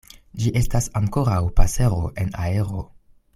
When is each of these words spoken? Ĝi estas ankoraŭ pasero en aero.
Ĝi 0.43 0.53
estas 0.61 0.87
ankoraŭ 1.01 1.37
pasero 1.61 2.01
en 2.25 2.33
aero. 2.47 2.83